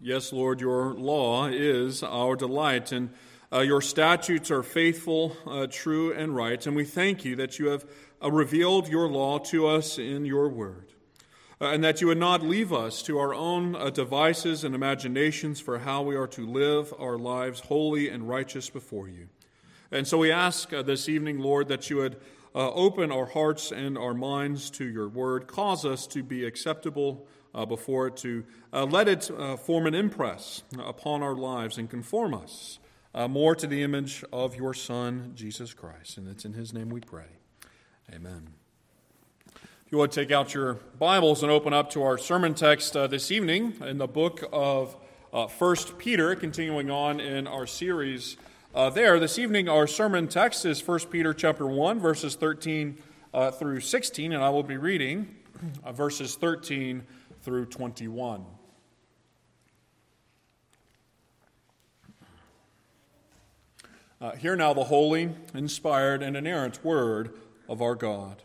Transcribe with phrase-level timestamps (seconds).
[0.00, 3.10] Yes, Lord, your law is our delight, and
[3.52, 6.66] uh, your statutes are faithful, uh, true, and right.
[6.66, 7.86] And we thank you that you have
[8.20, 10.89] uh, revealed your law to us in your word
[11.60, 15.80] and that you would not leave us to our own uh, devices and imaginations for
[15.80, 19.28] how we are to live our lives holy and righteous before you.
[19.92, 22.16] And so we ask uh, this evening, Lord, that you would
[22.54, 27.26] uh, open our hearts and our minds to your word, cause us to be acceptable
[27.54, 29.30] uh, before it, to uh, let it
[29.64, 32.78] form an impress upon our lives and conform us
[33.28, 36.16] more to the image of your Son, Jesus Christ.
[36.16, 37.26] And it's in his name we pray.
[38.12, 38.54] Amen.
[39.92, 43.32] You would take out your Bibles and open up to our sermon text uh, this
[43.32, 44.94] evening in the book of
[45.32, 48.36] uh, 1 Peter, continuing on in our series
[48.72, 49.18] uh, there.
[49.18, 52.98] This evening, our sermon text is 1 Peter chapter 1, verses 13
[53.34, 55.34] uh, through 16, and I will be reading
[55.82, 57.02] uh, verses 13
[57.42, 58.44] through 21.
[64.20, 67.32] Uh, hear now the holy, inspired, and inerrant word
[67.68, 68.44] of our God.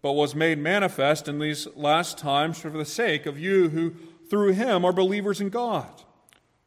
[0.00, 3.94] but was made manifest in these last times for the sake of you who
[4.30, 6.02] through him are believers in God,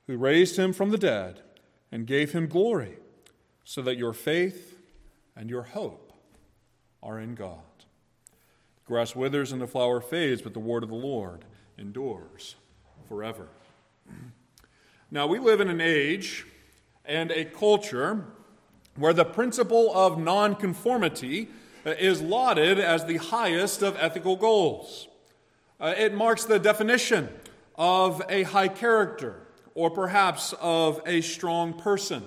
[0.07, 1.41] who raised him from the dead
[1.91, 2.97] and gave him glory,
[3.63, 4.79] so that your faith
[5.35, 6.13] and your hope
[7.01, 7.59] are in God.
[8.75, 11.45] The grass withers and the flower fades, but the word of the Lord
[11.77, 12.55] endures
[13.07, 13.47] forever.
[15.09, 16.45] Now, we live in an age
[17.05, 18.25] and a culture
[18.95, 21.49] where the principle of nonconformity
[21.85, 25.07] is lauded as the highest of ethical goals.
[25.79, 27.27] Uh, it marks the definition
[27.75, 29.35] of a high character
[29.73, 32.23] or perhaps of a strong person.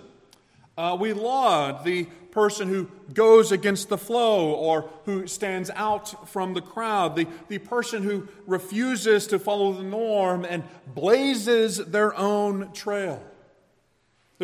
[0.77, 6.53] Uh, we laud the person who goes against the flow or who stands out from
[6.53, 12.73] the crowd, the, the person who refuses to follow the norm and blazes their own
[12.73, 13.23] trail.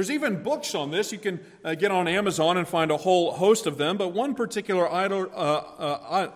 [0.00, 1.12] There's even books on this.
[1.12, 4.34] You can uh, get on Amazon and find a whole host of them, but one
[4.34, 6.30] particular idol, uh, uh,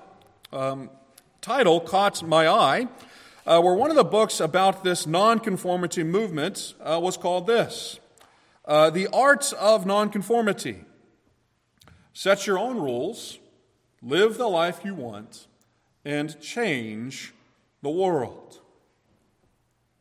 [0.53, 0.91] um,
[1.41, 2.89] title caught my eye,
[3.47, 7.99] uh, where one of the books about this nonconformity movement uh, was called this
[8.67, 10.85] The Arts of Nonconformity.
[12.13, 13.39] Set your own rules,
[14.03, 15.47] live the life you want,
[16.05, 17.33] and change
[17.81, 18.61] the world.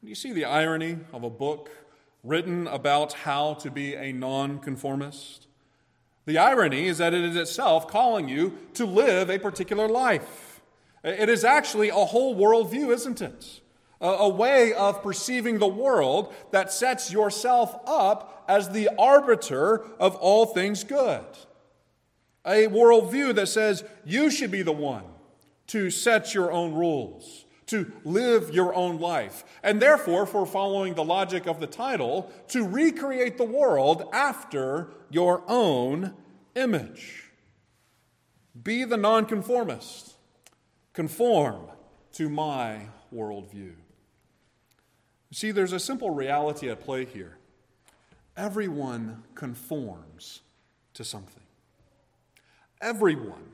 [0.01, 1.69] Do you see the irony of a book
[2.23, 5.47] written about how to be a nonconformist.
[6.25, 10.61] The irony is that it is itself calling you to live a particular life.
[11.03, 13.59] It is actually a whole worldview, isn't it?
[13.99, 20.15] A, a way of perceiving the world that sets yourself up as the arbiter of
[20.15, 21.25] all things good.
[22.45, 25.03] A worldview that says you should be the one
[25.67, 27.42] to set your own rules
[27.73, 29.43] to live your own life.
[29.63, 35.41] And therefore, for following the logic of the title, to recreate the world after your
[35.47, 36.13] own
[36.53, 37.31] image.
[38.61, 40.13] Be the nonconformist.
[40.93, 41.65] Conform
[42.11, 43.73] to my worldview.
[45.31, 47.39] See, there's a simple reality at play here.
[48.37, 50.41] Everyone conforms
[50.93, 51.41] to something.
[52.79, 53.49] Everyone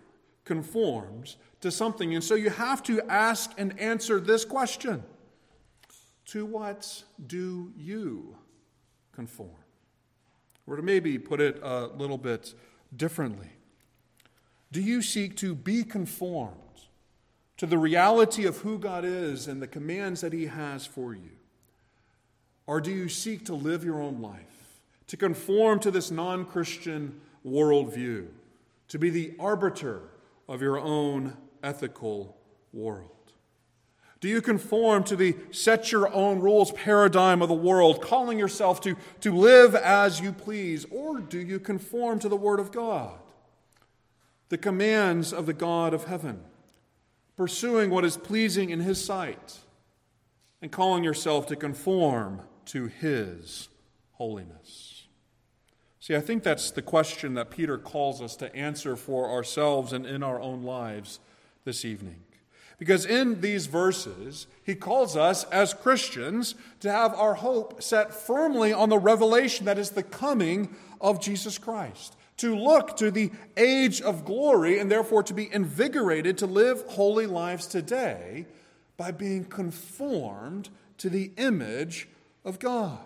[0.50, 2.16] conforms to something.
[2.16, 5.04] And so you have to ask and answer this question
[6.26, 8.36] To what do you
[9.12, 9.64] conform?
[10.66, 12.56] Or to maybe put it a little bit
[12.98, 13.52] differently
[14.72, 16.56] Do you seek to be conformed
[17.58, 21.38] to the reality of who God is and the commands that He has for you?
[22.66, 27.22] Or do you seek to live your own life, to conform to this non Christian
[27.46, 28.26] worldview,
[28.88, 30.02] to be the arbiter
[30.50, 32.36] of your own ethical
[32.74, 33.12] world?
[34.20, 38.82] Do you conform to the set your own rules paradigm of the world, calling yourself
[38.82, 40.86] to, to live as you please?
[40.92, 43.18] Or do you conform to the Word of God,
[44.50, 46.42] the commands of the God of heaven,
[47.38, 49.60] pursuing what is pleasing in His sight,
[50.62, 53.70] and calling yourself to conform to His
[54.14, 54.89] holiness?
[56.10, 60.08] See, I think that's the question that Peter calls us to answer for ourselves and
[60.08, 61.20] in our own lives
[61.66, 62.24] this evening.
[62.80, 68.74] Because in these verses, he calls us as Christians to have our hope set firmly
[68.74, 74.02] on the revelation that is the coming of Jesus Christ, to look to the age
[74.02, 78.48] of glory, and therefore to be invigorated to live holy lives today
[78.98, 82.08] by being conformed to the image
[82.44, 82.98] of God.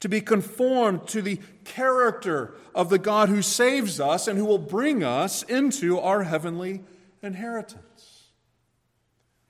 [0.00, 4.58] To be conformed to the character of the God who saves us and who will
[4.58, 6.82] bring us into our heavenly
[7.22, 8.30] inheritance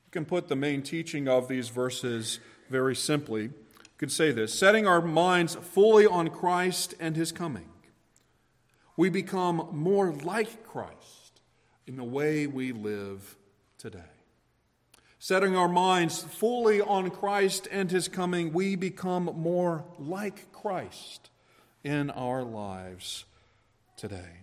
[0.06, 2.38] You can put the main teaching of these verses
[2.70, 3.42] very simply.
[3.44, 3.52] You
[3.98, 7.68] could say this setting our minds fully on Christ and his coming,
[8.96, 11.40] we become more like Christ
[11.86, 13.36] in the way we live
[13.76, 14.13] today.
[15.24, 21.30] Setting our minds fully on Christ and his coming, we become more like Christ
[21.82, 23.24] in our lives
[23.96, 24.42] today.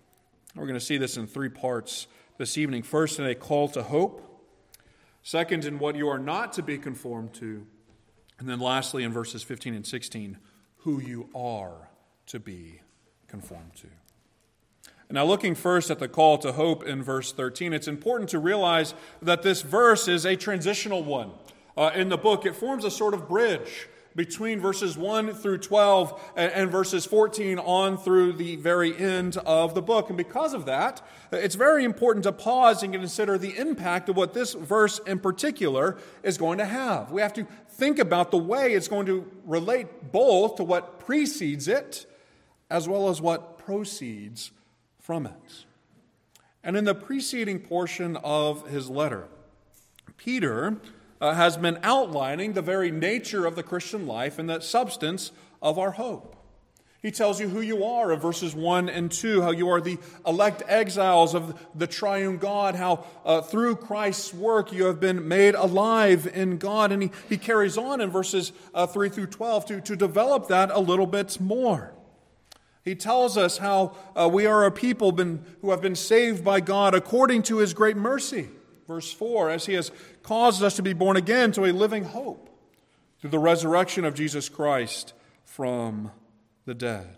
[0.55, 2.07] We're going to see this in three parts
[2.39, 2.81] this evening.
[2.81, 4.43] First, in a call to hope.
[5.21, 7.63] Second, in what you are not to be conformed to.
[8.39, 10.39] And then lastly, in verses 15 and 16,
[10.77, 11.91] who you are
[12.25, 12.81] to be
[13.27, 13.87] conformed to.
[15.11, 18.93] Now, looking first at the call to hope in verse 13, it's important to realize
[19.21, 21.31] that this verse is a transitional one.
[21.75, 26.33] Uh, in the book, it forms a sort of bridge between verses 1 through 12
[26.35, 30.09] and, and, verses 14 on through the very end of the book.
[30.09, 34.33] And because of that, it's very important to pause and consider the impact of what
[34.33, 37.11] this verse in particular is going to have.
[37.11, 41.67] We have to think about the way it's going to relate both to what precedes
[41.67, 42.05] it
[42.69, 44.51] as well as what proceeds
[45.01, 45.65] from it.
[46.63, 49.27] And in the preceding portion of his letter,
[50.15, 50.77] Peter
[51.19, 55.31] uh, has been outlining the very nature of the Christian life and the substance
[55.61, 56.37] of our hope.
[57.01, 59.97] He tells you who you are in verses 1 and 2, how you are the
[60.25, 65.55] elect exiles of the triune God, how uh, through Christ's work you have been made
[65.55, 66.91] alive in God.
[66.91, 70.69] And he, he carries on in verses uh, 3 through 12 to, to develop that
[70.69, 71.91] a little bit more.
[72.83, 76.61] He tells us how uh, we are a people been, who have been saved by
[76.61, 78.49] God according to his great mercy.
[78.87, 79.91] Verse 4 As he has
[80.23, 82.49] caused us to be born again to a living hope
[83.19, 85.13] through the resurrection of Jesus Christ
[85.45, 86.11] from
[86.65, 87.17] the dead.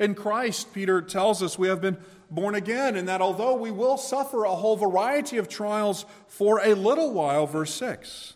[0.00, 1.98] In Christ, Peter tells us we have been
[2.30, 6.74] born again, and that although we will suffer a whole variety of trials for a
[6.74, 8.34] little while, verse 6,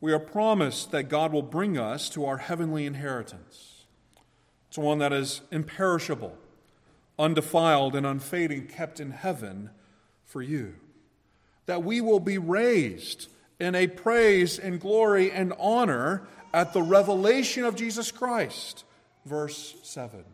[0.00, 3.69] we are promised that God will bring us to our heavenly inheritance.
[4.70, 6.34] It's one that is imperishable,
[7.18, 9.68] undefiled, and unfading, kept in heaven
[10.24, 10.76] for you
[11.70, 13.28] that we will be raised
[13.60, 18.82] in a praise and glory and honor at the revelation of Jesus Christ.
[19.24, 20.24] Verse 7.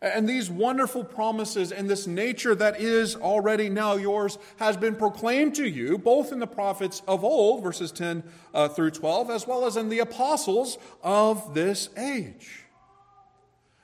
[0.00, 5.54] And these wonderful promises and this nature that is already now yours has been proclaimed
[5.56, 8.22] to you, both in the prophets of old, verses 10
[8.54, 12.65] uh, through 12, as well as in the apostles of this age.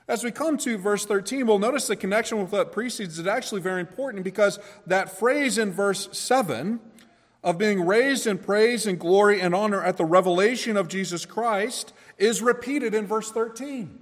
[0.07, 3.61] As we come to verse 13, we'll notice the connection with what precedes is actually
[3.61, 6.79] very important because that phrase in verse 7
[7.43, 11.93] of being raised in praise and glory and honor at the revelation of Jesus Christ
[12.17, 13.99] is repeated in verse 13,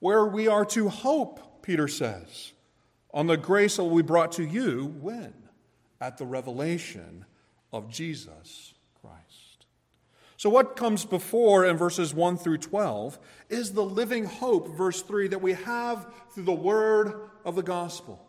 [0.00, 2.52] where we are to hope, Peter says,
[3.12, 5.32] on the grace that will be brought to you when?
[6.00, 7.24] At the revelation
[7.72, 8.73] of Jesus.
[10.44, 15.28] So, what comes before in verses 1 through 12 is the living hope, verse 3,
[15.28, 17.14] that we have through the word
[17.46, 18.28] of the gospel.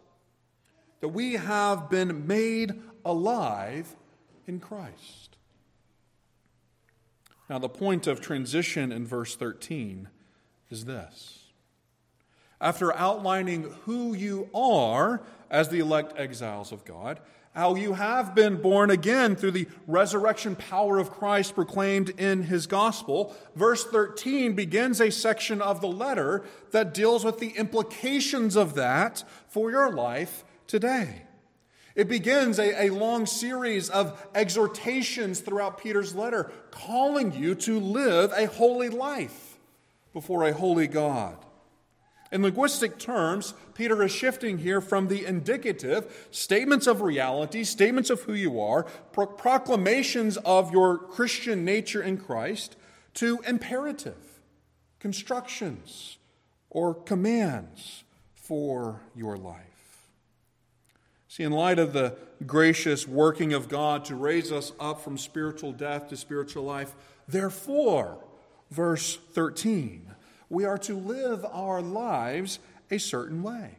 [1.01, 3.93] That we have been made alive
[4.48, 5.36] in Christ.
[7.50, 10.07] Now, the point of transition in verse 13
[10.69, 11.50] is this.
[12.62, 17.19] After outlining who you are as the elect exiles of God,
[17.55, 22.67] how you have been born again through the resurrection power of Christ proclaimed in his
[22.67, 23.33] gospel.
[23.55, 29.24] Verse 13 begins a section of the letter that deals with the implications of that
[29.47, 31.21] for your life today.
[31.95, 38.33] It begins a, a long series of exhortations throughout Peter's letter, calling you to live
[38.35, 39.57] a holy life
[40.12, 41.38] before a holy God.
[42.33, 48.22] In linguistic terms, Peter is shifting here from the indicative, statements of reality, statements of
[48.24, 52.77] who you are, pro- proclamations of your Christian nature in Christ,
[53.15, 54.39] to imperative,
[55.00, 56.17] constructions,
[56.70, 58.03] or commands
[58.34, 60.08] for your life.
[61.27, 62.15] See, in light of the
[62.46, 66.96] gracious working of God to raise us up from spiritual death to spiritual life,
[67.27, 68.24] therefore,
[68.72, 70.15] verse 13,
[70.50, 72.60] we are to live our lives
[72.92, 73.77] a certain way.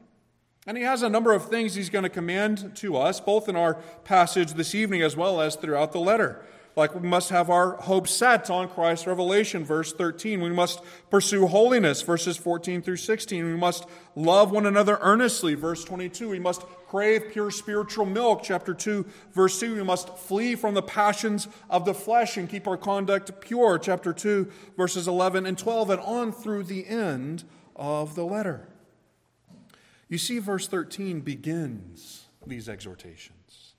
[0.67, 3.55] And he has a number of things he's going to command to us, both in
[3.55, 6.45] our passage this evening as well as throughout the letter.
[6.75, 10.43] Like we must have our hope set on Christ's revelation, verse 13.
[10.43, 13.47] We must pursue holiness, verses 14 through 16.
[13.47, 16.29] We must love one another earnestly, verse 22.
[16.29, 19.77] We must crave pure spiritual milk, chapter 2, verse 2.
[19.77, 24.13] We must flee from the passions of the flesh and keep our conduct pure, chapter
[24.13, 27.45] 2, verses 11 and 12, and on through the end
[27.75, 28.69] of the letter.
[30.09, 33.75] You see, verse 13 begins these exhortations.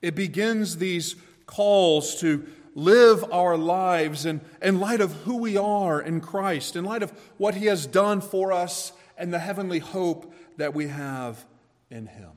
[0.00, 1.16] It begins these
[1.46, 6.84] calls to live our lives in, in light of who we are in Christ, in
[6.84, 11.44] light of what He has done for us and the heavenly hope that we have
[11.90, 12.32] in Him.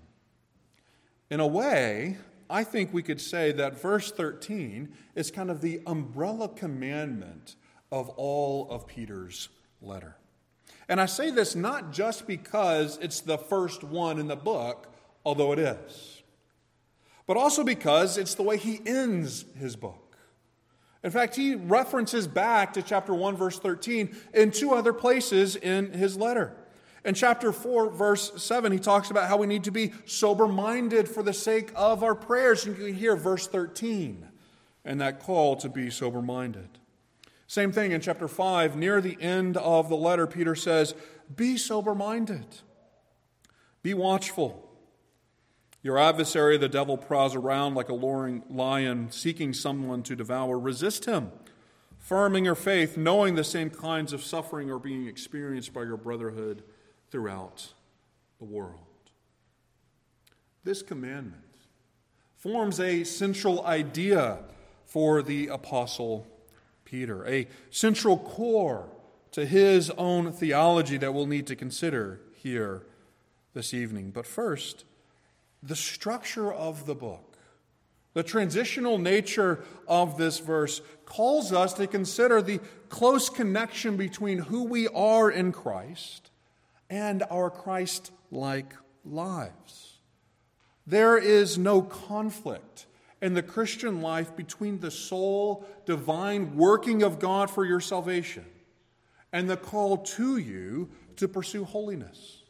[1.29, 2.18] In a way,
[2.50, 7.56] I think we could say that verse 13 is kind of the umbrella commandment
[7.91, 9.50] of all of Peter's
[9.82, 10.15] letter.
[10.89, 14.93] And I say this not just because it's the first one in the book,
[15.24, 16.19] although it is
[17.29, 20.17] but also because it's the way he ends his book.
[21.03, 25.93] In fact, he references back to chapter 1, verse 13 in two other places in
[25.93, 26.55] his letter.
[27.05, 31.08] In chapter 4, verse 7, he talks about how we need to be sober minded
[31.08, 32.65] for the sake of our prayers.
[32.65, 34.27] And you can hear verse 13
[34.84, 36.79] and that call to be sober minded.
[37.50, 40.94] Same thing in chapter 5, near the end of the letter, Peter says,
[41.36, 42.46] Be sober minded,
[43.82, 44.70] be watchful.
[45.82, 50.60] Your adversary, the devil, prowls around like a roaring lion, seeking someone to devour.
[50.60, 51.32] Resist him,
[51.98, 55.98] firm in your faith, knowing the same kinds of suffering are being experienced by your
[55.98, 56.62] brotherhood
[57.10, 57.74] throughout
[58.38, 59.10] the world.
[60.63, 61.56] This commandment
[62.38, 64.38] forms a central idea
[64.86, 66.27] for the Apostle
[66.89, 68.89] Peter, a central core
[69.31, 72.81] to his own theology that we'll need to consider here
[73.53, 74.10] this evening.
[74.10, 74.86] But first,
[75.62, 77.38] the structure of the book,
[78.13, 84.63] the transitional nature of this verse, calls us to consider the close connection between who
[84.63, 86.31] we are in Christ
[86.89, 88.74] and our Christ like
[89.05, 90.00] lives.
[90.88, 92.88] There is no conflict
[93.21, 98.45] in the Christian life between the sole divine working of God for your salvation
[99.31, 102.43] and the call to you to pursue holiness.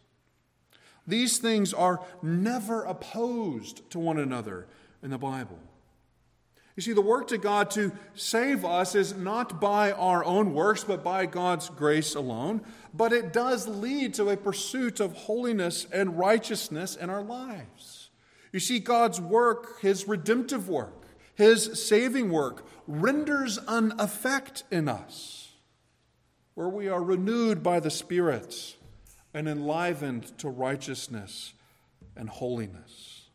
[1.08, 4.68] These things are never opposed to one another
[5.02, 5.60] in the Bible.
[6.76, 10.86] You see, the work to God to save us is not by our own works,
[10.86, 12.62] but by God's grace alone.
[12.94, 17.99] But it does lead to a pursuit of holiness and righteousness in our lives.
[18.52, 25.52] You see, God's work, His redemptive work, His saving work, renders an effect in us
[26.56, 28.76] where we are renewed by the Spirit
[29.34, 31.54] and enlivened to righteousness
[32.18, 33.30] and holiness.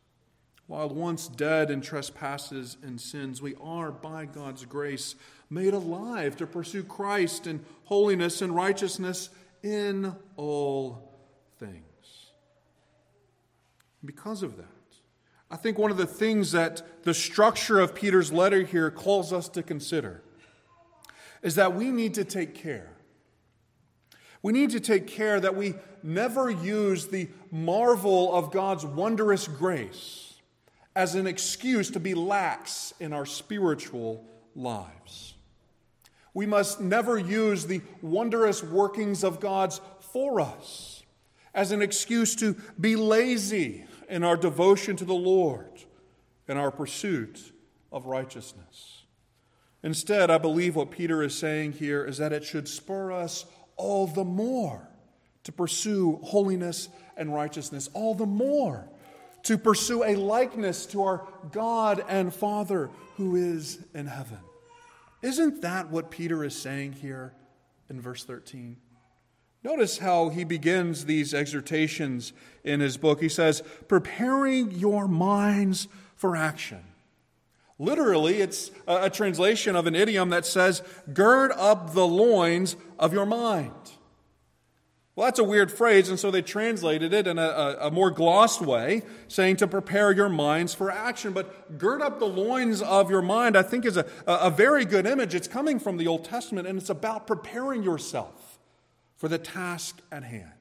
[0.67, 5.15] While once dead in trespasses and sins, we are, by God's grace,
[5.49, 9.29] made alive to pursue Christ in holiness and righteousness
[9.63, 11.13] in all
[11.59, 11.83] things.
[14.03, 14.74] Because of that,
[15.55, 19.47] I think one of the things that the structure of Peter's letter here calls us
[19.49, 20.21] to consider
[21.41, 22.95] is that we need to take care
[24.45, 30.35] we need to take care that we never use the marvel of God's wondrous grace
[30.95, 34.23] as an excuse to be lax in our spiritual
[34.55, 35.33] lives.
[36.35, 41.01] We must never use the wondrous workings of God's for us
[41.55, 45.83] as an excuse to be lazy in our devotion to the Lord
[46.47, 47.51] and our pursuit
[47.91, 49.03] of righteousness.
[49.83, 53.45] Instead, I believe what Peter is saying here is that it should spur us
[53.77, 54.89] all the more
[55.43, 58.89] to pursue holiness and righteousness, all the more
[59.43, 64.39] to pursue a likeness to our God and Father who is in heaven.
[65.21, 67.33] Isn't that what Peter is saying here
[67.89, 68.77] in verse 13?
[69.65, 73.19] Notice how he begins these exhortations in his book.
[73.19, 76.83] He says, preparing your minds for action.
[77.79, 83.25] Literally, it's a, translation of an idiom that says, gird up the loins of your
[83.25, 83.71] mind.
[85.15, 88.61] Well, that's a weird phrase, and so they translated it in a, a, more glossed
[88.61, 91.33] way, saying to prepare your minds for action.
[91.33, 95.07] But gird up the loins of your mind, I think, is a, a very good
[95.07, 95.33] image.
[95.33, 98.44] It's coming from the Old Testament, and it's about preparing yourself
[99.15, 100.51] for the task at hand.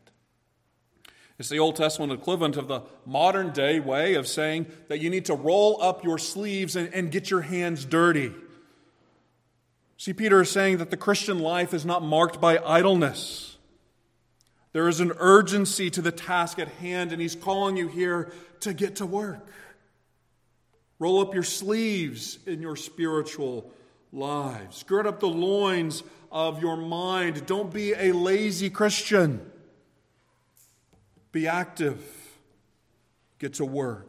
[1.39, 5.25] It's the Old Testament equivalent of the modern day way of saying that you need
[5.25, 8.33] to roll up your sleeves and, and get your hands dirty.
[9.97, 13.57] See, Peter is saying that the Christian life is not marked by idleness.
[14.73, 18.73] There is an urgency to the task at hand, and he's calling you here to
[18.73, 19.49] get to work.
[20.99, 23.71] Roll up your sleeves in your spiritual
[24.13, 24.83] lives.
[24.85, 26.03] Gird up the loins
[26.35, 27.47] of your mind.
[27.47, 29.41] Don't be a lazy Christian.
[31.31, 32.05] Be active.
[33.39, 34.09] Get to work.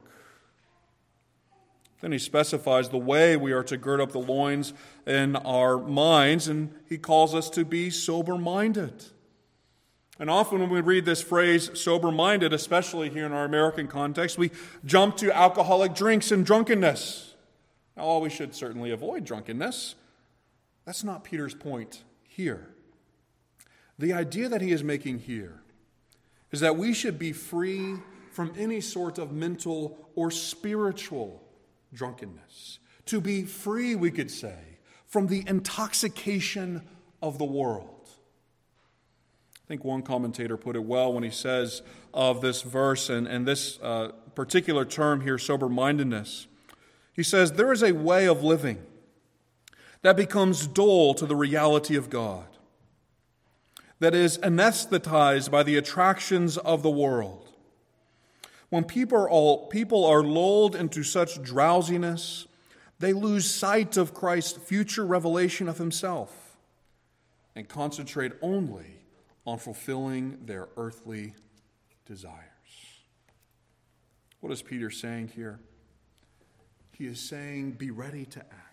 [2.02, 4.74] Then he specifies the way we are to gird up the loins
[5.08, 9.06] in our minds, and he calls us to be sober minded.
[10.20, 14.38] And often when we read this phrase, sober minded, especially here in our American context,
[14.38, 14.52] we
[14.84, 17.36] jump to alcoholic drinks and drunkenness.
[17.96, 19.96] Now, while we should certainly avoid drunkenness,
[20.86, 22.04] that's not Peter's point
[22.36, 22.68] here.
[23.98, 25.62] The idea that he is making here
[26.52, 27.96] is that we should be free
[28.32, 31.42] from any sort of mental or spiritual
[31.94, 32.80] drunkenness.
[33.06, 34.58] To be free, we could say,
[35.08, 36.82] from the intoxication
[37.22, 38.10] of the world.
[39.66, 41.82] I think one commentator put it well when he says
[42.14, 46.48] of this verse and, and this uh, particular term here, sober mindedness.
[47.14, 48.84] He says, There is a way of living
[50.06, 52.46] that becomes dull to the reality of God,
[53.98, 57.50] that is anesthetized by the attractions of the world.
[58.70, 62.46] When people are, all, people are lulled into such drowsiness,
[63.00, 66.56] they lose sight of Christ's future revelation of himself
[67.56, 69.00] and concentrate only
[69.44, 71.34] on fulfilling their earthly
[72.06, 72.44] desires.
[74.40, 75.60] What is Peter saying here?
[76.92, 78.65] He is saying, Be ready to act.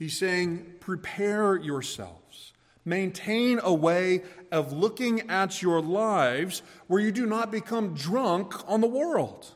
[0.00, 2.54] He's saying, Prepare yourselves.
[2.86, 8.80] Maintain a way of looking at your lives where you do not become drunk on
[8.80, 9.52] the world.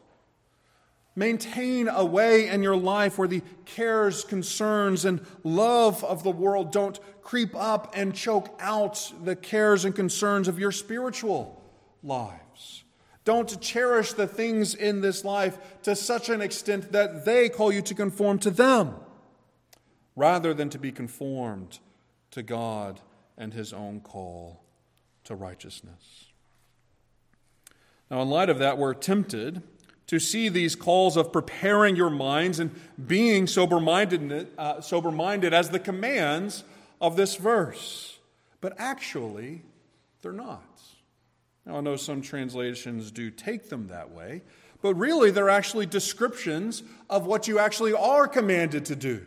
[1.17, 6.71] Maintain a way in your life where the cares, concerns, and love of the world
[6.71, 11.59] don't creep up and choke out the cares and concerns of your spiritual
[12.03, 12.85] lives.
[13.25, 17.81] Don't cherish the things in this life to such an extent that they call you
[17.81, 18.97] to conform to them,
[20.17, 21.79] rather than to be conformed
[22.31, 23.01] to God
[23.37, 24.63] and His own call
[25.25, 26.27] to righteousness.
[28.11, 29.63] Now, in light of that, we're tempted
[30.07, 32.71] to see these calls of preparing your minds and
[33.07, 36.65] being sober minded uh, as the commands
[37.01, 38.19] of this verse.
[38.61, 39.63] But actually,
[40.23, 40.63] they're not.
[41.67, 44.43] Now, I know some translations do take them that way,
[44.83, 49.25] but really, they're actually descriptions of what you actually are commanded to do.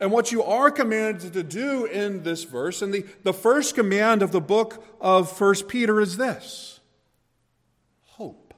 [0.00, 4.22] And what you are commanded to do in this verse, and the, the first command
[4.22, 6.80] of the book of First Peter is this
[8.04, 8.54] hope.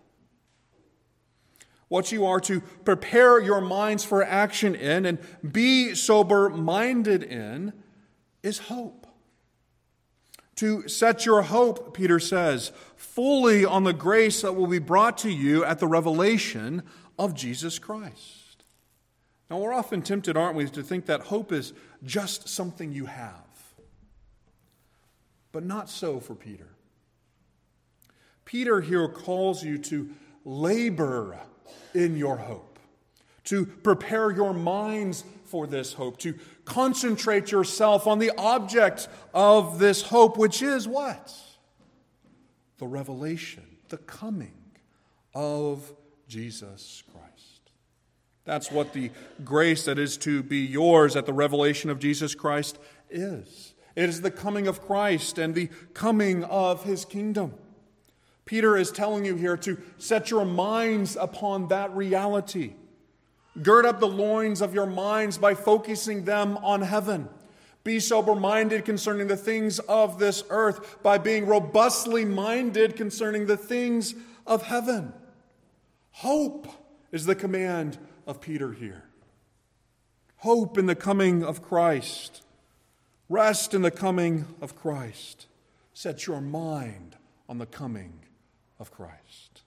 [1.89, 5.19] what you are to prepare your minds for action in and
[5.53, 7.73] be sober minded in
[8.43, 9.07] is hope.
[10.57, 15.31] To set your hope, Peter says, fully on the grace that will be brought to
[15.31, 16.83] you at the revelation
[17.19, 18.46] of Jesus Christ.
[19.49, 21.73] Now, we're often tempted, aren't we, to think that hope is
[22.05, 23.35] just something you have.
[25.53, 26.69] But not so for Peter.
[28.45, 30.09] Peter here calls you to
[30.45, 31.39] labor
[31.95, 32.79] in your hope,
[33.45, 40.03] to prepare your minds for this hope, to concentrate yourself on the object of this
[40.03, 41.35] hope, which is what?
[42.79, 44.55] The revelation, the coming
[45.35, 45.93] of
[46.29, 47.26] Jesus Christ.
[48.47, 49.11] That's what the
[49.45, 52.79] grace that is to be yours at the revelation of Jesus Christ
[53.11, 53.75] is.
[53.97, 57.55] It is the coming of Christ and the coming of his kingdom.
[58.45, 62.75] Peter is telling you here to set your minds upon that reality.
[63.61, 67.29] Gird up the loins of your minds by focusing them on heaven.
[67.83, 73.57] Be sober minded concerning the things of this earth by being robustly minded concerning the
[73.57, 74.15] things
[74.47, 75.13] of heaven.
[76.11, 76.69] Hope
[77.11, 79.05] is the command of Peter here.
[80.39, 82.43] Hope in the coming of Christ.
[83.29, 85.47] Rest in the coming of Christ.
[85.95, 87.17] Set your mind
[87.49, 88.21] on the coming
[88.79, 89.63] of Christ.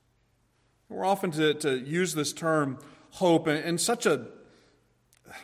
[0.89, 2.79] We're often to, to use this term
[3.11, 4.25] hope in, in such a,
[5.29, 5.35] I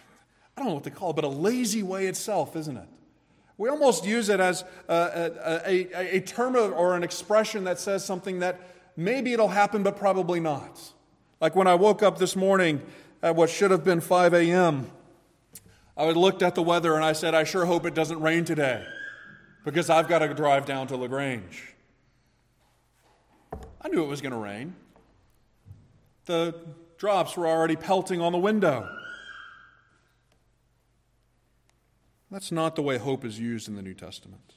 [0.57, 2.87] don't know what to call it, but a lazy way itself, isn't it?
[3.57, 8.03] We almost use it as a, a, a, a term or an expression that says
[8.03, 8.59] something that
[8.97, 10.79] maybe it'll happen, but probably not.
[11.39, 12.81] Like when I woke up this morning
[13.25, 14.91] at what should have been 5 a.m.,
[15.97, 18.85] I looked at the weather and I said, I sure hope it doesn't rain today
[19.63, 21.73] because I've got to drive down to LaGrange.
[23.81, 24.75] I knew it was going to rain.
[26.25, 26.53] The
[26.99, 28.87] drops were already pelting on the window.
[32.29, 34.53] That's not the way hope is used in the New Testament.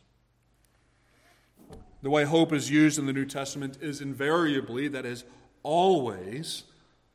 [2.03, 5.25] The way hope is used in the New Testament is invariably, that is,
[5.63, 6.65] always,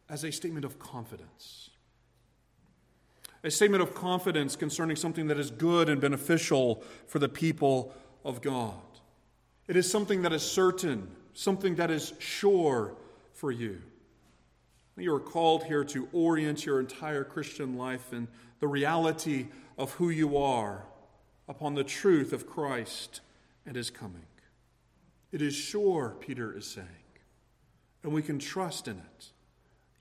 [0.09, 1.69] as a statement of confidence.
[3.43, 8.41] A statement of confidence concerning something that is good and beneficial for the people of
[8.41, 8.73] God.
[9.67, 12.95] It is something that is certain, something that is sure
[13.33, 13.81] for you.
[14.95, 18.27] You are called here to orient your entire Christian life in
[18.59, 20.85] the reality of who you are
[21.47, 23.21] upon the truth of Christ
[23.65, 24.25] and his coming.
[25.31, 26.87] It is sure, Peter is saying,
[28.03, 29.32] and we can trust in it,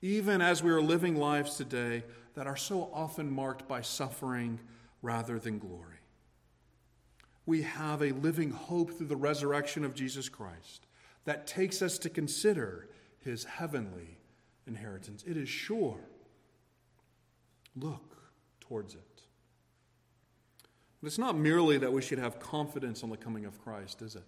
[0.03, 4.59] even as we are living lives today that are so often marked by suffering
[5.01, 6.01] rather than glory.
[7.45, 10.87] We have a living hope through the resurrection of Jesus Christ
[11.23, 12.89] that takes us to consider
[13.23, 14.17] his heavenly
[14.67, 15.23] inheritance.
[15.25, 16.01] It is sure.
[17.73, 18.17] Look
[18.59, 19.21] towards it.
[21.01, 24.17] But It's not merely that we should have confidence on the coming of Christ, is
[24.17, 24.23] it?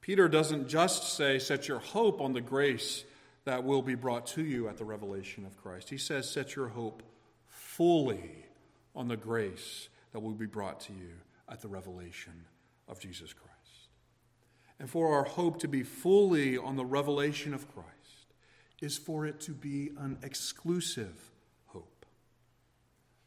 [0.00, 3.04] Peter doesn't just say, Set your hope on the grace
[3.44, 5.90] that will be brought to you at the revelation of Christ.
[5.90, 7.02] He says, Set your hope
[7.46, 8.46] fully
[8.94, 11.10] on the grace that will be brought to you
[11.48, 12.44] at the revelation
[12.88, 13.54] of Jesus Christ.
[14.78, 17.88] And for our hope to be fully on the revelation of Christ
[18.80, 21.32] is for it to be an exclusive
[21.66, 22.06] hope.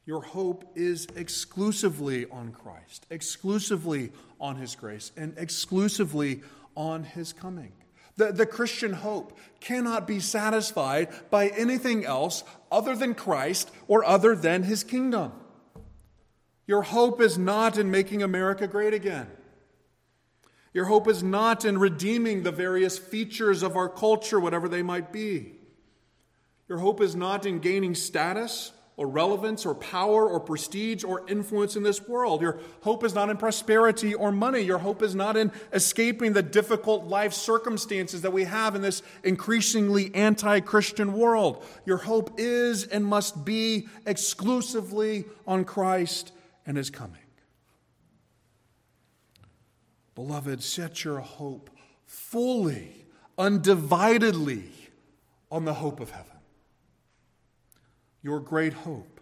[0.05, 6.41] your hope is exclusively on Christ, exclusively on His grace, and exclusively
[6.75, 7.73] on His coming.
[8.17, 14.35] The, the Christian hope cannot be satisfied by anything else other than Christ or other
[14.35, 15.31] than His kingdom.
[16.65, 19.27] Your hope is not in making America great again.
[20.73, 25.13] Your hope is not in redeeming the various features of our culture, whatever they might
[25.13, 25.53] be.
[26.67, 31.75] Your hope is not in gaining status or relevance or power or prestige or influence
[31.75, 32.41] in this world.
[32.41, 34.61] Your hope is not in prosperity or money.
[34.61, 39.03] Your hope is not in escaping the difficult life circumstances that we have in this
[39.23, 41.63] increasingly anti Christian world.
[41.85, 46.31] Your hope is and must be exclusively on Christ
[46.65, 47.21] and His coming.
[50.15, 51.69] Beloved, set your hope
[52.07, 53.05] fully,
[53.37, 54.63] undividedly
[55.51, 56.36] on the hope of heaven
[58.27, 59.21] your great hope.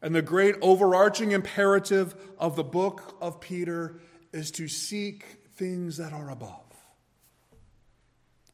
[0.00, 3.98] And the great overarching imperative of the book of Peter
[4.32, 5.24] is to seek
[5.56, 6.60] things that are above.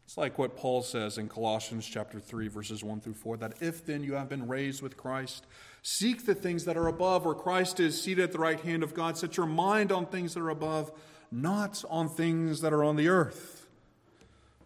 [0.06, 3.84] It's like what Paul says in Colossians chapter 3 verses 1 through 4 that if
[3.84, 5.46] then you have been raised with Christ
[5.82, 8.94] seek the things that are above where Christ is seated at the right hand of
[8.94, 10.90] God set your mind on things that are above
[11.30, 13.59] not on things that are on the earth.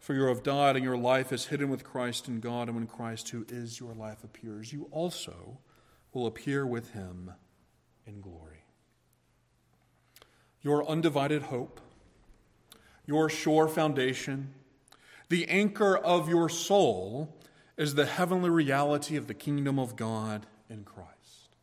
[0.04, 2.86] For you have died, and your life is hidden with Christ in God, and when
[2.86, 5.60] Christ, who is your life, appears, you also
[6.12, 7.30] will appear with him
[8.06, 8.64] in glory.
[10.60, 11.80] Your undivided hope,
[13.06, 14.52] your sure foundation,
[15.30, 17.34] the anchor of your soul
[17.78, 21.56] is the heavenly reality of the kingdom of God in Christ.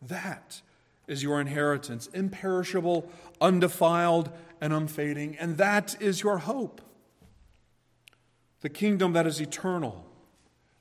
[0.00, 0.62] That
[1.06, 4.30] is your inheritance, imperishable, undefiled,
[4.62, 6.80] and unfading, and that is your hope
[8.66, 10.04] the kingdom that is eternal,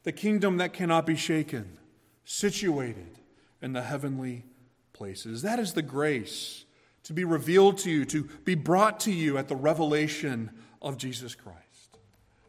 [0.01, 1.77] the kingdom that cannot be shaken,
[2.23, 3.19] situated
[3.61, 4.43] in the heavenly
[4.91, 5.43] places.
[5.43, 6.65] That is the grace
[7.03, 10.49] to be revealed to you, to be brought to you at the revelation
[10.81, 11.99] of Jesus Christ.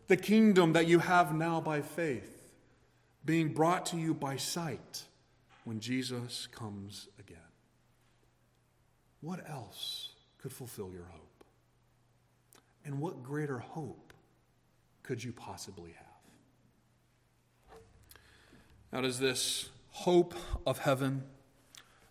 [0.06, 2.54] The kingdom that you have now by faith,
[3.22, 5.04] being brought to you by sight
[5.64, 7.36] when Jesus comes again.
[9.20, 11.44] What else could fulfill your hope?
[12.86, 14.05] And what greater hope
[15.06, 17.78] could you possibly have?
[18.92, 20.34] Now, does this hope
[20.66, 21.22] of heaven,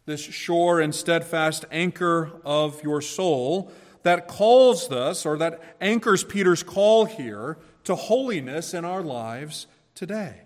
[0.06, 3.72] this sure and steadfast anchor of your soul
[4.04, 10.42] that calls us, or that anchors Peter's call here to holiness in our lives today.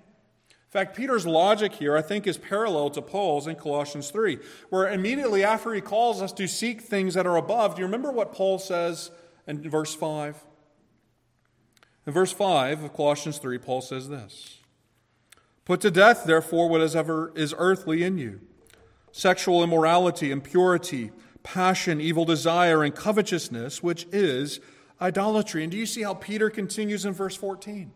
[0.50, 4.88] In fact, Peter's logic here, I think, is parallel to Paul's in Colossians 3, where
[4.90, 8.34] immediately after he calls us to seek things that are above, do you remember what
[8.34, 9.12] Paul says
[9.46, 10.36] in verse 5?
[12.06, 14.60] In verse 5 of Colossians 3, Paul says this
[15.66, 18.42] Put to death, therefore, whatever is earthly in you
[19.12, 21.12] sexual immorality, impurity,
[21.44, 24.60] passion, evil desire, and covetousness, which is
[25.02, 25.64] idolatry.
[25.64, 27.92] And do you see how Peter continues in verse 14?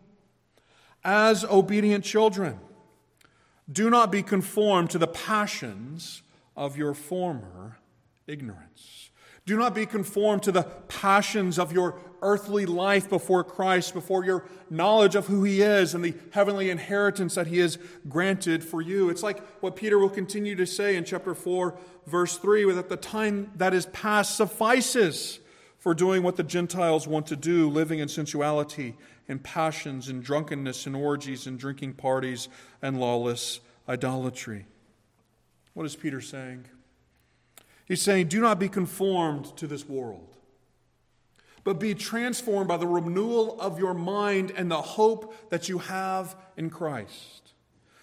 [1.04, 2.60] As obedient children,
[3.72, 6.22] do not be conformed to the passions
[6.56, 7.80] of your former
[8.28, 9.12] ignorance.
[9.46, 14.46] Do not be conformed to the passions of your earthly life before Christ, before your
[14.70, 17.78] knowledge of who He is and the heavenly inheritance that He has
[18.10, 19.10] granted for you.
[19.10, 22.98] It's like what Peter will continue to say in chapter 4, verse 3 that the
[22.98, 25.40] time that is past suffices
[25.78, 28.96] for doing what the Gentiles want to do, living in sensuality
[29.28, 32.48] and passions and drunkenness and orgies and drinking parties
[32.82, 34.66] and lawless idolatry.
[35.74, 36.66] What is Peter saying?
[37.86, 40.38] He's saying, Do not be conformed to this world,
[41.64, 46.36] but be transformed by the renewal of your mind and the hope that you have
[46.58, 47.54] in Christ.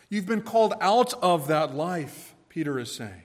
[0.08, 3.22] You've been called out of that life, Peter is saying.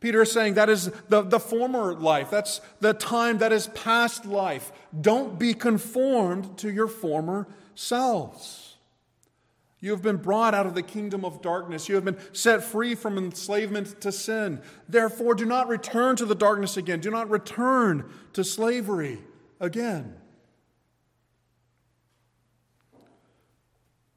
[0.00, 2.30] Peter is saying that is the, the former life.
[2.30, 4.72] That's the time that is past life.
[4.98, 8.76] Don't be conformed to your former selves.
[9.80, 11.88] You have been brought out of the kingdom of darkness.
[11.88, 14.60] You have been set free from enslavement to sin.
[14.88, 17.00] Therefore, do not return to the darkness again.
[17.00, 19.22] Do not return to slavery
[19.60, 20.16] again.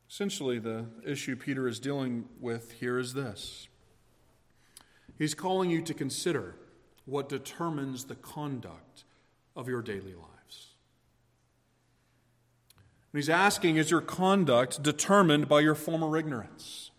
[0.10, 3.68] Essentially, the issue Peter is dealing with here is this
[5.18, 6.56] He's calling you to consider
[7.06, 9.04] what determines the conduct
[9.56, 10.76] of your daily lives.
[13.12, 16.92] And he's asking Is your conduct determined by your former ignorance?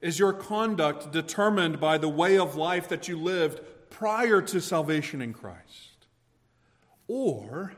[0.00, 3.60] Is your conduct determined by the way of life that you lived
[3.90, 5.87] prior to salvation in Christ?
[7.08, 7.72] Or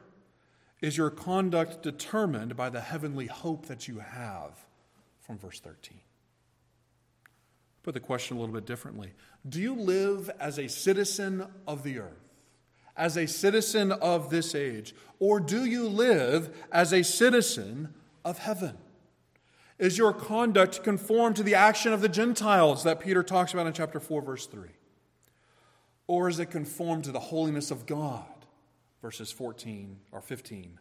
[0.81, 4.67] is your conduct determined by the heavenly hope that you have
[5.21, 6.01] from verse 13?
[7.83, 9.13] Put the question a little bit differently
[9.49, 12.29] Do you live as a citizen of the earth,
[12.97, 18.77] as a citizen of this age, or do you live as a citizen of heaven?
[19.79, 23.73] Is your conduct conformed to the action of the Gentiles that Peter talks about in
[23.73, 24.69] chapter 4, verse 3?
[26.07, 28.27] Or is it conformed to the holiness of God?
[29.03, 30.79] Verses 14 or 15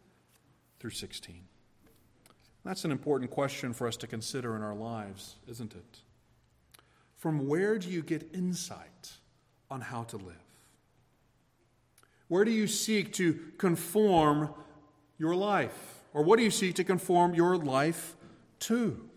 [0.79, 1.41] through 16.
[2.65, 5.99] That's an important question for us to consider in our lives, isn't it?
[7.15, 9.13] From where do you get insight
[9.71, 10.35] on how to live?
[12.27, 14.53] Where do you seek to conform
[15.17, 15.99] your life?
[16.13, 18.15] Or what do you seek to conform your life
[18.61, 19.09] to?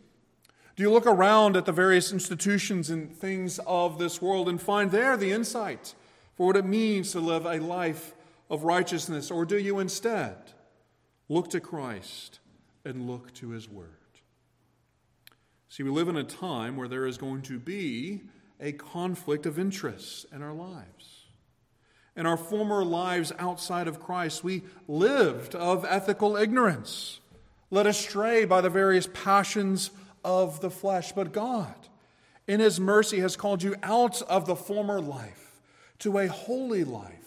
[0.75, 4.91] Do you look around at the various institutions and things of this world and find
[4.91, 5.95] there the insight
[6.35, 8.15] for what it means to live a life
[8.53, 9.31] of righteousness?
[9.31, 10.37] Or do you instead
[11.29, 12.39] look to Christ
[12.85, 13.89] and look to His Word?
[15.71, 18.21] See, we live in a time where there is going to be
[18.61, 21.25] a conflict of interests in our lives.
[22.15, 27.21] In our former lives outside of Christ, we lived of ethical ignorance,
[27.71, 29.91] led astray by the various passions
[30.23, 31.13] of the flesh.
[31.13, 31.75] But God,
[32.47, 35.63] in His mercy, has called you out of the former life
[36.01, 37.22] to a holy life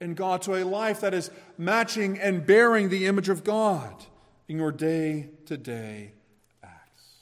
[0.00, 4.04] in God, to a life that is matching and bearing the image of God
[4.48, 6.12] in your day to day
[6.62, 7.14] acts.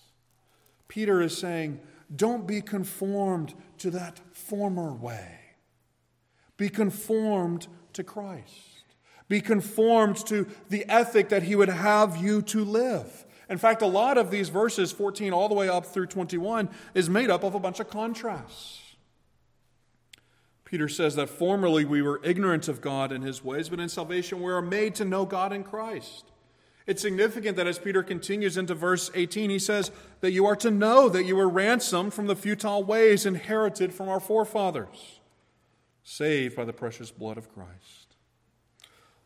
[0.89, 1.81] Peter is saying,
[2.15, 5.41] don't be conformed to that former way.
[6.57, 8.85] Be conformed to Christ.
[9.29, 13.25] Be conformed to the ethic that he would have you to live.
[13.49, 17.11] In fact, a lot of these verses, 14 all the way up through 21, is
[17.11, 18.81] made up of a bunch of contrasts.
[20.75, 24.43] Peter says that formerly we were ignorant of God and his ways, but in salvation
[24.43, 26.25] we are made to know God in Christ.
[26.85, 30.73] It's significant that as Peter continues into verse 18, he says that you are to
[30.73, 35.21] know that you were ransomed from the futile ways inherited from our forefathers,
[36.03, 38.17] saved by the precious blood of Christ.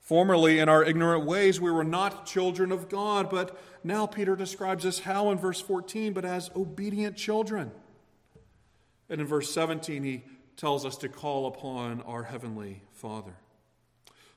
[0.00, 4.84] Formerly, in our ignorant ways, we were not children of God, but now Peter describes
[4.84, 7.70] us how in verse 14, but as obedient children.
[9.08, 10.24] And in verse 17, he
[10.58, 13.36] tells us to call upon our heavenly Father.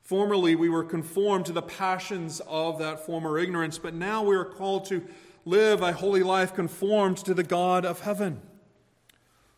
[0.03, 4.45] Formerly, we were conformed to the passions of that former ignorance, but now we are
[4.45, 5.03] called to
[5.45, 8.39] live a holy life conformed to the God of heaven.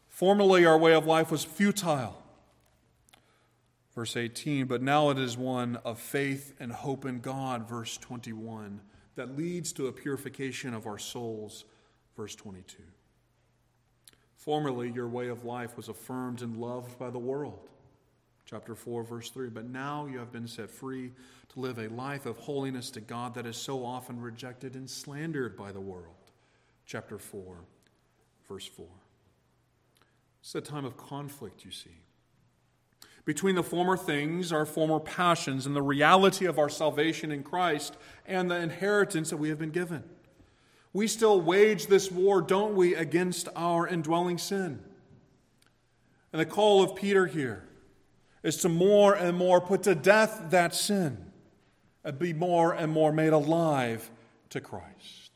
[0.07, 2.23] Formerly, our way of life was futile.
[3.93, 8.81] verse 18, but now it is one of faith and hope in God, verse 21,
[9.15, 11.65] that leads to a purification of our souls,
[12.15, 12.81] verse 22.
[14.43, 17.69] Formerly, your way of life was affirmed and loved by the world,
[18.43, 21.11] chapter 4, verse 3, but now you have been set free
[21.53, 25.55] to live a life of holiness to God that is so often rejected and slandered
[25.55, 26.31] by the world,
[26.85, 27.55] chapter 4,
[28.49, 28.85] verse 4.
[30.41, 32.01] It's a time of conflict, you see
[33.25, 37.95] between the former things, our former passions, and the reality of our salvation in Christ
[38.25, 40.03] and the inheritance that we have been given.
[40.93, 44.79] We still wage this war, don't we, against our indwelling sin?
[46.31, 47.63] And the call of Peter here
[48.43, 51.31] is to more and more put to death that sin
[52.03, 54.09] and be more and more made alive
[54.49, 55.31] to Christ.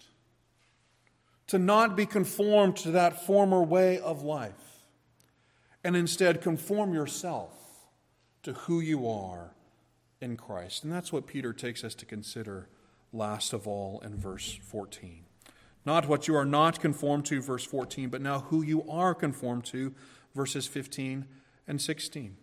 [1.48, 4.54] To not be conformed to that former way of life,
[5.84, 7.54] and instead conform yourself
[8.44, 9.56] to who you are
[10.20, 10.84] in Christ.
[10.84, 12.68] And that's what Peter takes us to consider
[13.14, 15.24] last of all in verse 14.
[15.88, 19.64] Not what you are not conformed to, verse 14, but now who you are conformed
[19.68, 19.96] to,
[20.36, 21.26] verses 15
[21.66, 22.36] and 16.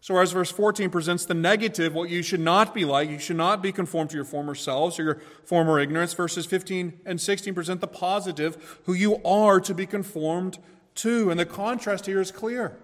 [0.00, 3.36] So, as verse 14 presents the negative, what you should not be like, you should
[3.36, 7.52] not be conformed to your former selves or your former ignorance, verses 15 and 16
[7.52, 10.60] present the positive, who you are to be conformed
[10.94, 11.32] to.
[11.32, 12.78] And the contrast here is clear.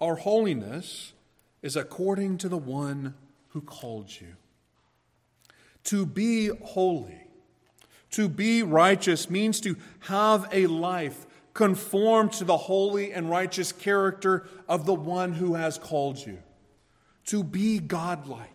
[0.00, 1.12] Our holiness
[1.60, 3.12] is according to the one
[3.48, 4.36] who called you.
[5.84, 7.27] To be holy,
[8.10, 14.46] to be righteous, means to have a life conformed to the holy and righteous character
[14.68, 16.38] of the one who has called you.
[17.26, 18.48] To be godlike,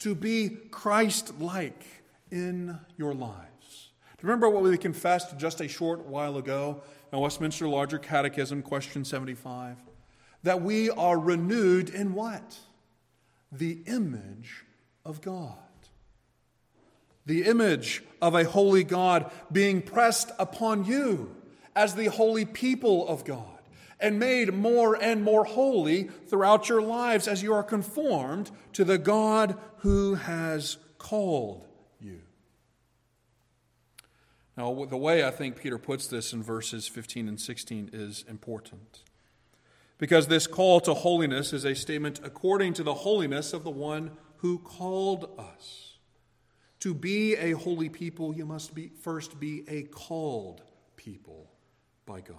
[0.00, 1.84] to be Christ like
[2.30, 3.90] in your lives.
[4.22, 6.82] Remember what we confessed just a short while ago
[7.12, 9.76] in Westminster Larger Catechism, question 75?
[10.42, 12.58] that we are renewed in what?
[13.50, 14.64] The image
[15.04, 15.58] of God.
[17.26, 21.34] The image of a holy God being pressed upon you
[21.74, 23.46] as the holy people of God
[24.00, 28.98] and made more and more holy throughout your lives as you are conformed to the
[28.98, 31.66] God who has called
[32.00, 32.20] you.
[34.56, 39.04] Now, the way I think Peter puts this in verses 15 and 16 is important
[39.98, 44.10] because this call to holiness is a statement according to the holiness of the one
[44.38, 45.91] who called us.
[46.82, 50.62] To be a holy people, you must be, first be a called
[50.96, 51.48] people
[52.06, 52.38] by God.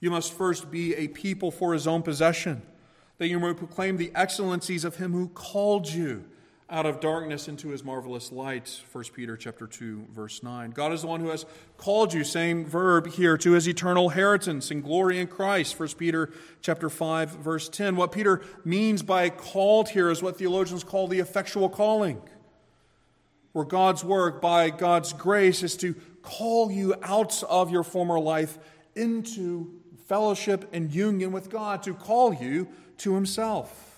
[0.00, 2.62] You must first be a people for his own possession,
[3.18, 6.24] that you may proclaim the excellencies of him who called you
[6.70, 8.80] out of darkness into his marvelous light.
[8.92, 11.44] 1 peter chapter 2 verse 9 god is the one who has
[11.76, 15.78] called you same verb here to his eternal inheritance and glory in christ.
[15.78, 20.82] 1 peter chapter 5 verse 10 what peter means by called here is what theologians
[20.82, 22.22] call the effectual calling
[23.52, 28.58] where god's work by god's grace is to call you out of your former life
[28.94, 29.70] into
[30.06, 33.90] fellowship and union with god to call you to himself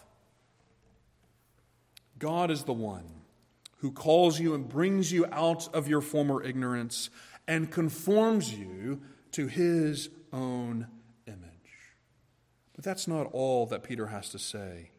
[2.23, 3.03] God is the one
[3.79, 7.11] who calls you and brings you out of your former ignorance
[7.49, 10.87] and conforms you to his own
[11.27, 11.97] image.
[12.77, 14.91] But that's not all that Peter has to say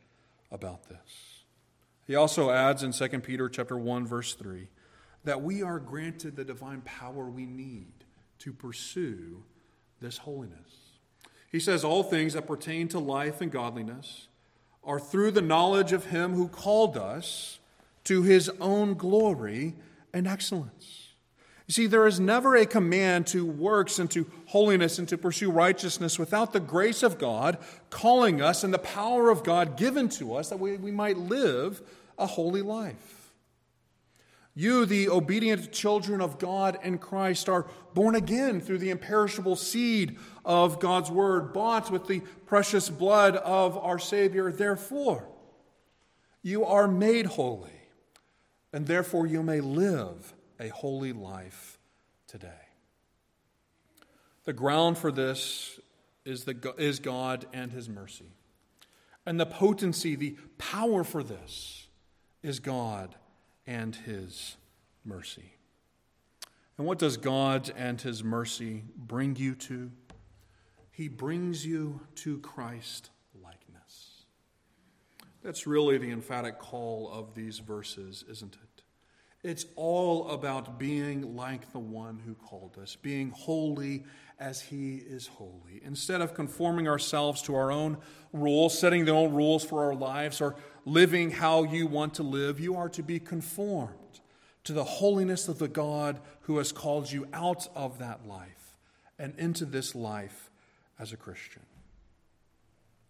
[0.52, 1.33] about this.
[2.06, 4.68] He also adds in 2 Peter chapter 1 verse 3
[5.24, 7.94] that we are granted the divine power we need
[8.40, 9.44] to pursue
[10.02, 10.84] this holiness.
[11.50, 14.28] He says all things that pertain to life and godliness
[14.84, 17.60] are through the knowledge of Him who called us
[18.04, 19.76] to His own glory
[20.14, 21.03] and excellence.
[21.68, 25.50] You see, there is never a command to works and to holiness and to pursue
[25.50, 27.58] righteousness without the grace of God
[27.90, 31.82] calling us and the power of God given to us that we, we might live
[32.18, 33.24] a holy life.
[34.56, 40.20] You, the obedient children of God in Christ, are born again through the imperishable seed
[40.46, 44.52] of God's word, bought with the precious blood of our Savior.
[44.52, 45.28] Therefore,
[46.44, 47.72] you are made holy,
[48.72, 51.78] and therefore you may live a holy life
[52.28, 52.48] today.
[54.46, 55.80] The ground for this
[56.26, 58.32] is, the, is God and His mercy.
[59.26, 61.88] And the potency, the power for this
[62.42, 63.16] is God
[63.68, 64.58] and His
[65.04, 65.54] mercy.
[66.78, 69.92] And what does God and His mercy bring you to?
[70.92, 73.10] He brings you to Christ
[73.42, 74.24] likeness.
[75.44, 78.73] That's really the emphatic call of these verses, isn't it?
[79.44, 84.06] It's all about being like the one who called us, being holy
[84.40, 85.82] as he is holy.
[85.84, 87.98] Instead of conforming ourselves to our own
[88.32, 92.60] rules, setting the own rules for our lives, or living how you want to live,
[92.60, 94.22] you are to be conformed
[94.64, 98.78] to the holiness of the God who has called you out of that life
[99.20, 100.50] and into this life
[100.98, 101.64] as a Christian.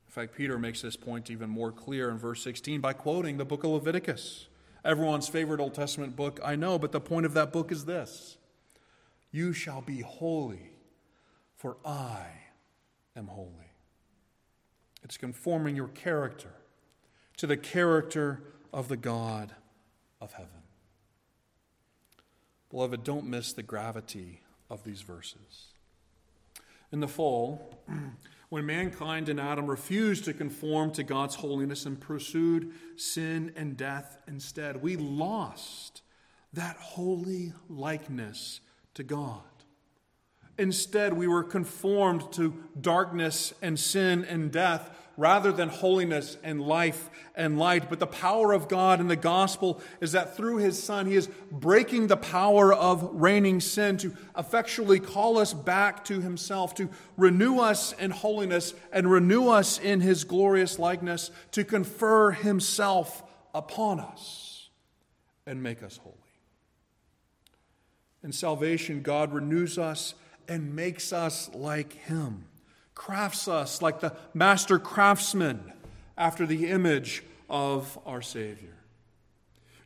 [0.08, 3.46] In fact, Peter makes this point even more clear in verse 16 by quoting the
[3.46, 4.48] book of Leviticus.
[4.86, 8.38] Everyone's favorite Old Testament book, I know, but the point of that book is this
[9.32, 10.72] You shall be holy,
[11.56, 12.26] for I
[13.16, 13.50] am holy.
[15.04, 16.54] It's conforming your character
[17.38, 19.54] to the character of the God
[20.20, 20.64] of heaven.
[22.70, 25.68] Beloved, don't miss the gravity of these verses.
[26.92, 27.80] In the fall,
[28.54, 34.20] when mankind and Adam refused to conform to God's holiness and pursued sin and death
[34.28, 36.04] instead, we lost
[36.54, 38.60] that holy likeness
[38.94, 39.42] to God.
[40.60, 47.10] Instead, we were conformed to darkness and sin and death rather than holiness and life
[47.36, 47.90] and light.
[47.90, 51.30] But the power of God in the gospel is that through his Son, he is
[51.52, 57.60] breaking the power of reigning sin to effectually call us back to himself, to renew
[57.60, 64.70] us in holiness and renew us in his glorious likeness, to confer himself upon us
[65.46, 66.16] and make us holy.
[68.24, 70.16] In salvation, God renews us
[70.48, 72.46] and makes us like him
[72.96, 75.72] crafts us like the master craftsman
[76.18, 78.76] after the image of our Savior.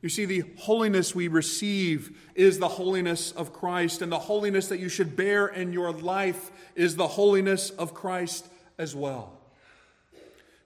[0.01, 4.79] You see, the holiness we receive is the holiness of Christ, and the holiness that
[4.79, 8.47] you should bear in your life is the holiness of Christ
[8.77, 9.33] as well.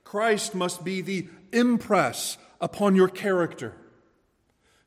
[0.04, 3.74] Christ must be the impress upon your character.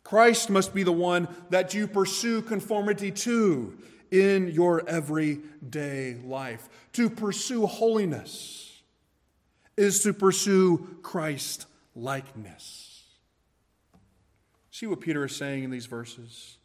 [0.02, 3.76] Christ must be the one that you pursue conformity to
[4.14, 6.68] in your everyday life.
[6.92, 8.80] To pursue holiness
[9.76, 13.02] is to pursue Christ likeness.
[14.70, 16.58] See what Peter is saying in these verses?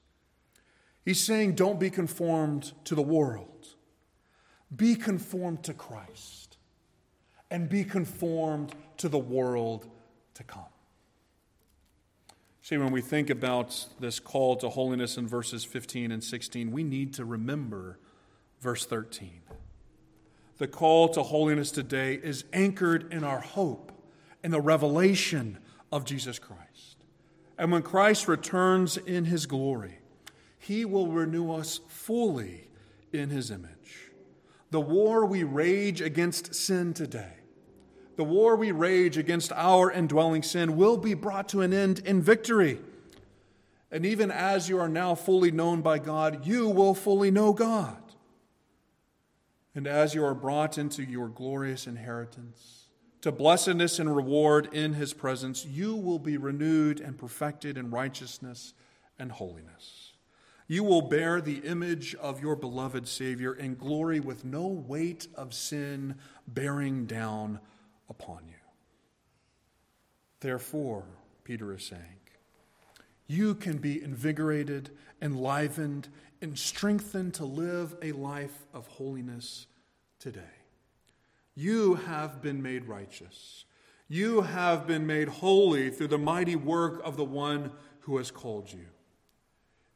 [1.04, 3.70] He's saying, don't be conformed to the world,
[4.76, 6.58] be conformed to Christ,
[7.50, 9.88] and be conformed to the world
[10.36, 10.69] to come.
[12.70, 16.84] See, when we think about this call to holiness in verses 15 and 16, we
[16.84, 17.98] need to remember
[18.62, 19.42] verse 13.
[20.60, 23.92] The call to holiness today is anchored in our hope
[24.44, 25.58] in the revelation
[25.92, 27.06] of Jesus Christ.
[27.58, 29.98] And when Christ returns in his glory,
[30.60, 32.68] he will renew us fully
[33.12, 34.12] in his image.
[34.70, 37.39] The war we rage against sin today
[38.20, 42.22] the war we rage against our indwelling sin will be brought to an end in
[42.22, 42.78] victory.
[43.92, 48.04] And even as you are now fully known by God, you will fully know God.
[49.74, 52.88] And as you are brought into your glorious inheritance,
[53.22, 58.74] to blessedness and reward in his presence, you will be renewed and perfected in righteousness
[59.18, 60.12] and holiness.
[60.68, 65.54] You will bear the image of your beloved Savior in glory with no weight of
[65.54, 66.16] sin
[66.46, 67.62] bearing down
[68.10, 68.56] upon you.
[70.40, 71.06] Therefore,
[71.44, 72.02] Peter is saying,
[73.28, 74.90] you can be invigorated,
[75.22, 76.10] enlivened,
[76.42, 79.68] and strengthened to live a life of holiness
[80.20, 80.42] today.
[81.56, 83.66] You have been made righteous.
[84.08, 88.72] You have been made holy through the mighty work of the one who has called
[88.72, 88.88] you.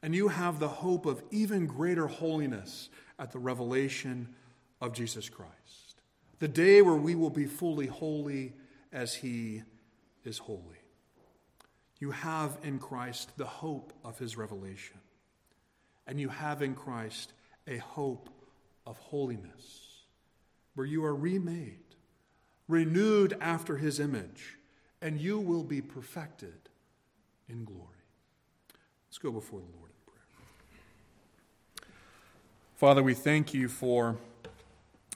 [0.03, 4.27] And you have the hope of even greater holiness at the revelation
[4.81, 5.82] of Jesus Christ
[6.43, 8.51] the day where we will be fully holy
[8.91, 9.63] as He
[10.25, 10.81] is holy.
[11.99, 14.97] You have in Christ the hope of His revelation,
[16.05, 17.31] and you have in Christ
[17.65, 18.27] a hope
[18.85, 20.01] of holiness,
[20.75, 21.95] where you are remade,
[22.67, 24.57] renewed after His image,
[25.01, 26.67] and you will be perfected
[27.47, 28.03] in glory.
[29.07, 31.87] Let's go before the Lord in prayer.
[32.75, 34.17] Father, we thank you for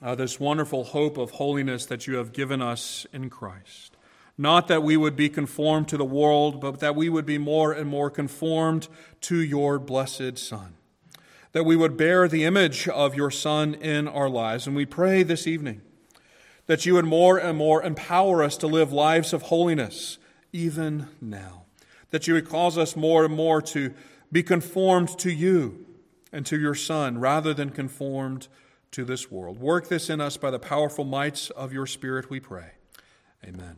[0.01, 3.95] uh, this wonderful hope of holiness that you have given us in Christ.
[4.37, 7.71] Not that we would be conformed to the world, but that we would be more
[7.71, 8.87] and more conformed
[9.21, 10.75] to your blessed Son.
[11.53, 14.67] That we would bear the image of your Son in our lives.
[14.67, 15.81] And we pray this evening
[16.67, 20.17] that you would more and more empower us to live lives of holiness,
[20.51, 21.63] even now.
[22.11, 23.93] That you would cause us more and more to
[24.31, 25.85] be conformed to you
[26.31, 28.49] and to your Son rather than conformed
[28.97, 29.59] to this world.
[29.59, 32.71] Work this in us by the powerful mights of your Spirit, we pray.
[33.45, 33.75] Amen.